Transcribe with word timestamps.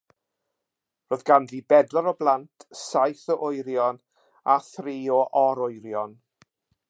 Roedd 1.13 1.23
ganddi 1.29 1.59
bedwar 1.73 2.09
o 2.11 2.13
blant, 2.21 2.65
saith 2.85 3.21
o 3.35 3.37
wyrion 3.43 4.03
a 4.55 4.57
thri 4.71 4.97
o 5.19 5.21
or-wyrion. 5.45 6.19